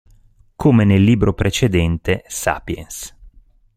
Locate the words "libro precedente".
1.03-2.23